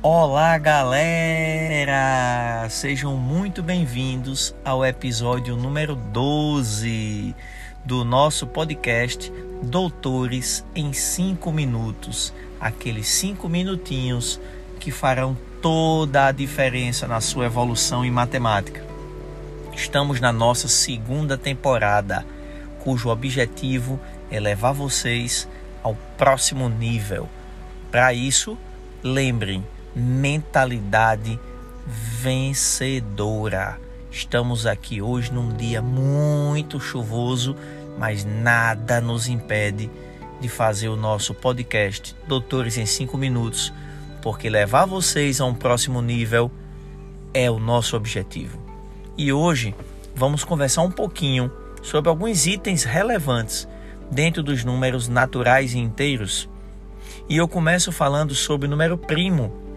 [0.00, 2.68] Olá, galera!
[2.70, 7.34] Sejam muito bem-vindos ao episódio número 12
[7.84, 12.32] do nosso podcast Doutores em 5 Minutos.
[12.60, 14.40] Aqueles 5 minutinhos
[14.78, 18.84] que farão toda a diferença na sua evolução em matemática.
[19.74, 22.24] Estamos na nossa segunda temporada,
[22.84, 23.98] cujo objetivo
[24.30, 25.48] é levar vocês
[25.82, 27.28] ao próximo nível.
[27.90, 28.56] Para isso,
[29.02, 29.64] lembrem
[29.98, 31.38] mentalidade
[31.86, 33.80] vencedora.
[34.10, 37.56] Estamos aqui hoje num dia muito chuvoso,
[37.98, 39.90] mas nada nos impede
[40.40, 43.72] de fazer o nosso podcast Doutores em 5 Minutos,
[44.22, 46.50] porque levar vocês a um próximo nível
[47.34, 48.58] é o nosso objetivo.
[49.16, 49.74] E hoje
[50.14, 51.50] vamos conversar um pouquinho
[51.82, 53.68] sobre alguns itens relevantes
[54.10, 56.48] dentro dos números naturais e inteiros.
[57.28, 59.67] E eu começo falando sobre o número primo,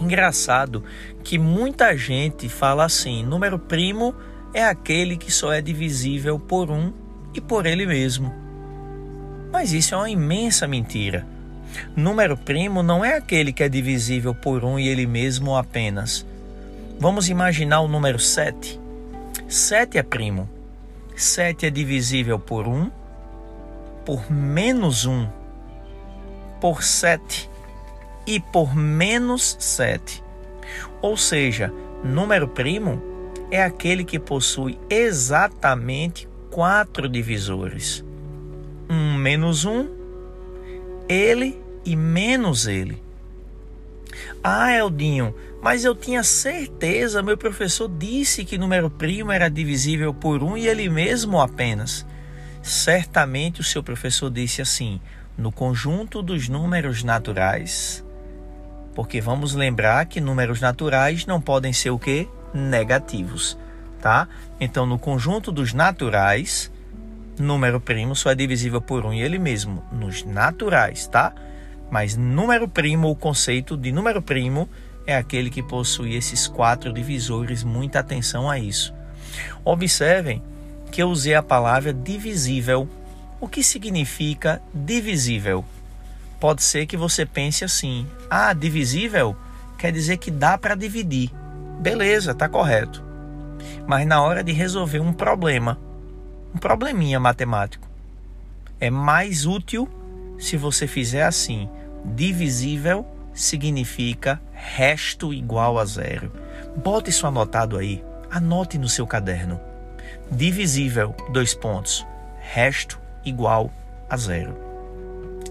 [0.00, 0.84] Engraçado
[1.22, 4.14] que muita gente fala assim: número primo
[4.52, 6.92] é aquele que só é divisível por um
[7.34, 8.32] e por ele mesmo.
[9.52, 11.26] Mas isso é uma imensa mentira.
[11.96, 16.24] Número primo não é aquele que é divisível por um e ele mesmo apenas.
[16.98, 18.80] Vamos imaginar o número 7.
[19.48, 20.48] 7 é primo.
[21.16, 22.90] 7 é divisível por 1,
[24.04, 25.28] por menos 1,
[26.60, 27.50] por 7
[28.26, 30.22] e por menos 7.
[31.00, 31.72] Ou seja,
[32.02, 33.02] número primo
[33.50, 38.04] é aquele que possui exatamente quatro divisores:
[38.88, 39.88] 1 menos 1,
[41.08, 43.02] ele e menos ele.
[44.42, 50.42] Ah, Eldinho, mas eu tinha certeza, meu professor disse que número primo era divisível por
[50.42, 52.06] 1 e ele mesmo apenas.
[52.62, 55.00] Certamente o seu professor disse assim:
[55.36, 58.04] no conjunto dos números naturais,
[58.94, 62.28] porque vamos lembrar que números naturais não podem ser o que?
[62.52, 63.58] Negativos,
[64.00, 64.28] tá?
[64.60, 66.70] Então, no conjunto dos naturais,
[67.38, 71.32] número primo só é divisível por um e ele mesmo, nos naturais, tá?
[71.90, 74.68] Mas número primo, o conceito de número primo
[75.06, 78.94] é aquele que possui esses quatro divisores, muita atenção a isso.
[79.64, 80.42] Observem
[80.90, 82.88] que eu usei a palavra divisível.
[83.40, 85.64] O que significa divisível?
[86.44, 89.34] Pode ser que você pense assim: ah, divisível
[89.78, 91.30] quer dizer que dá para dividir.
[91.80, 93.02] Beleza, tá correto.
[93.86, 95.80] Mas na hora de resolver um problema,
[96.54, 97.88] um probleminha matemático,
[98.78, 99.88] é mais útil
[100.38, 101.66] se você fizer assim:
[102.04, 106.30] divisível significa resto igual a zero.
[106.76, 109.58] Bote isso anotado aí, anote no seu caderno.
[110.30, 112.06] Divisível, dois pontos,
[112.38, 113.72] resto igual
[114.10, 114.73] a zero.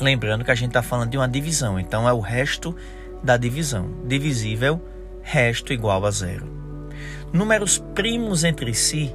[0.00, 2.74] Lembrando que a gente está falando de uma divisão, então é o resto
[3.22, 3.88] da divisão.
[4.04, 4.80] Divisível,
[5.22, 6.46] resto igual a zero.
[7.32, 9.12] Números primos entre si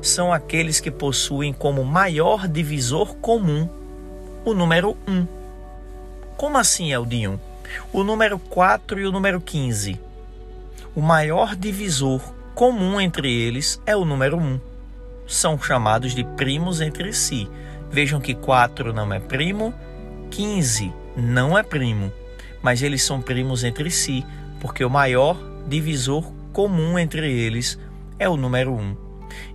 [0.00, 3.68] são aqueles que possuem como maior divisor comum
[4.44, 5.26] o número 1.
[6.36, 7.40] Como assim, Eldinho?
[7.92, 9.98] O número 4 e o número 15.
[10.94, 12.20] O maior divisor
[12.54, 14.60] comum entre eles é o número 1.
[15.26, 17.48] São chamados de primos entre si.
[17.90, 19.74] Vejam que 4 não é primo
[20.32, 22.10] 15 não é primo,
[22.62, 24.24] mas eles são primos entre si,
[24.60, 25.36] porque o maior
[25.68, 27.78] divisor comum entre eles
[28.18, 28.96] é o número 1.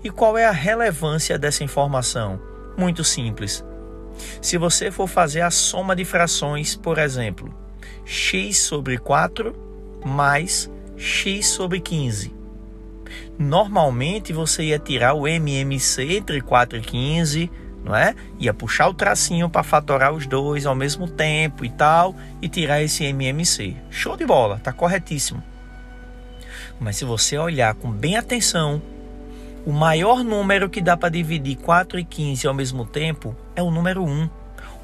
[0.03, 2.39] E qual é a relevância dessa informação?
[2.77, 3.65] Muito simples.
[4.39, 7.51] Se você for fazer a soma de frações, por exemplo,
[8.05, 9.55] x sobre 4
[10.05, 12.31] mais x sobre 15.
[13.37, 17.51] Normalmente você ia tirar o MMC entre 4 e 15
[17.87, 18.13] não é?
[18.37, 22.81] Ia puxar o tracinho para fatorar os dois ao mesmo tempo e tal e tirar
[22.81, 23.75] esse MMC.
[23.89, 25.41] Show de bola, tá corretíssimo.
[26.79, 28.81] Mas se você olhar com bem atenção,
[29.65, 33.71] o maior número que dá para dividir 4 e 15 ao mesmo tempo é o
[33.71, 34.29] número 1.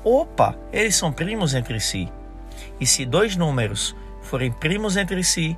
[0.04, 2.10] Opa, eles são primos entre si.
[2.80, 5.58] E se dois números forem primos entre si,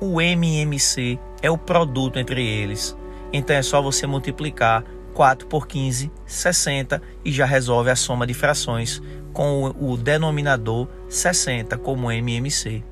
[0.00, 2.96] o MMC é o produto entre eles.
[3.32, 8.34] Então é só você multiplicar 4 por 15, 60 e já resolve a soma de
[8.34, 12.82] frações com o, denominador 60 como MMC.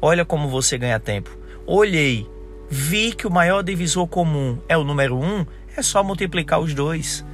[0.00, 1.36] Olha como você ganha tempo.
[1.66, 2.26] Olhei,
[2.68, 7.24] vi que o maior divisor comum é o número 1, é só multiplicar os dois.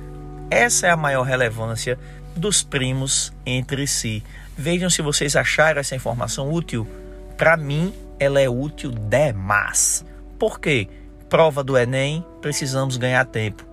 [0.51, 1.99] Essa é a maior relevância
[2.37, 4.23] dos primos entre si.
[4.57, 6.87] Vejam se vocês acharam essa informação útil.
[7.37, 10.05] Para mim, ela é útil demais.
[10.39, 10.89] Por quê?
[11.29, 13.72] Prova do Enem, precisamos ganhar tempo.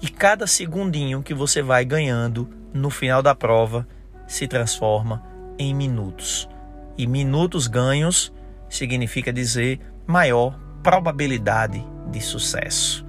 [0.00, 3.86] E cada segundinho que você vai ganhando no final da prova
[4.26, 5.22] se transforma
[5.58, 6.48] em minutos.
[6.96, 8.32] E minutos ganhos
[8.68, 13.06] significa dizer maior probabilidade de sucesso.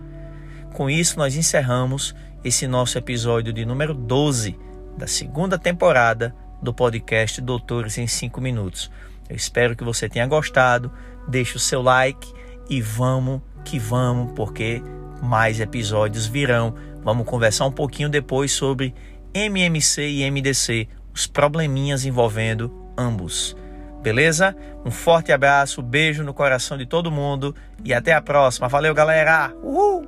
[0.74, 4.58] Com isso, nós encerramos esse nosso episódio de número 12
[4.98, 8.90] da segunda temporada do podcast Doutores em 5 Minutos.
[9.30, 10.92] Eu espero que você tenha gostado.
[11.28, 12.34] Deixe o seu like
[12.70, 14.82] e vamos que vamos, porque
[15.22, 16.74] mais episódios virão.
[17.04, 18.94] Vamos conversar um pouquinho depois sobre
[19.34, 23.56] MMC e MDC, os probleminhas envolvendo ambos.
[24.02, 24.56] Beleza?
[24.86, 28.68] Um forte abraço, beijo no coração de todo mundo e até a próxima.
[28.68, 29.54] Valeu, galera!
[29.62, 29.99] Uhul!